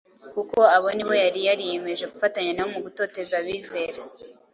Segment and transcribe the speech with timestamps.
[0.33, 4.01] kuko abo ni bo yari yariyemeje gufatanya nabo mu gutoteza abizera.